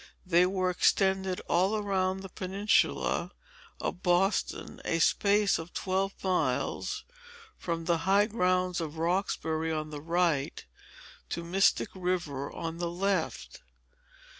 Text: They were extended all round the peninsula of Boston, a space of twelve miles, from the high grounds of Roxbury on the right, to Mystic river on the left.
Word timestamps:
They 0.25 0.47
were 0.47 0.71
extended 0.71 1.41
all 1.41 1.79
round 1.79 2.23
the 2.23 2.29
peninsula 2.29 3.29
of 3.79 4.01
Boston, 4.01 4.81
a 4.83 4.97
space 4.97 5.59
of 5.59 5.75
twelve 5.75 6.13
miles, 6.23 7.03
from 7.55 7.85
the 7.85 7.99
high 7.99 8.25
grounds 8.25 8.81
of 8.81 8.97
Roxbury 8.97 9.71
on 9.71 9.91
the 9.91 10.01
right, 10.01 10.65
to 11.29 11.43
Mystic 11.43 11.89
river 11.93 12.51
on 12.51 12.79
the 12.79 12.89
left. 12.89 13.61